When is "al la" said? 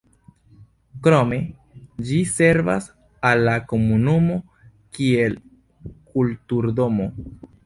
3.31-3.53